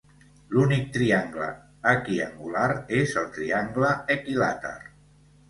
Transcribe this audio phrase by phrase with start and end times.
[0.53, 1.49] L'únic triangle
[1.91, 2.65] equiangular
[3.01, 4.75] és el triangle equilàter.